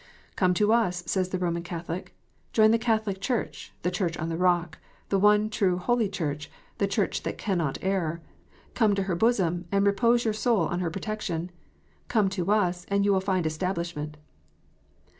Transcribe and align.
"Come 0.35 0.55
to 0.55 0.73
us," 0.73 1.03
says 1.05 1.29
the 1.29 1.37
Roman 1.37 1.61
Catholic." 1.61 2.15
Join 2.53 2.71
the 2.71 2.79
Catholic 2.79 3.21
Church, 3.21 3.71
the 3.83 3.91
Church 3.91 4.17
on 4.17 4.29
the 4.29 4.35
Rock, 4.35 4.79
the 5.09 5.19
one, 5.19 5.47
true, 5.47 5.77
holy 5.77 6.09
Church; 6.09 6.49
the 6.79 6.87
Church 6.87 7.21
that 7.21 7.37
cannot 7.37 7.77
err. 7.83 8.19
Come 8.73 8.95
to 8.95 9.03
her 9.03 9.13
bosom, 9.15 9.65
and 9.71 9.85
repose 9.85 10.25
your 10.25 10.33
soul 10.33 10.61
on 10.61 10.79
her 10.79 10.89
protection. 10.89 11.51
Come 12.07 12.29
to 12.29 12.49
us, 12.51 12.83
and 12.87 13.05
you 13.05 13.13
will 13.13 13.21
find 13.21 13.45
establishment." 13.45 14.17